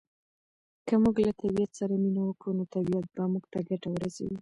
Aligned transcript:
که 0.87 0.93
موږ 1.03 1.15
له 1.27 1.33
طبعیت 1.41 1.71
سره 1.79 1.93
مینه 2.03 2.21
وکړو 2.25 2.51
نو 2.57 2.63
طبعیت 2.73 3.05
به 3.15 3.23
موږ 3.33 3.43
ته 3.53 3.59
ګټه 3.69 3.89
ورسوي. 3.91 4.37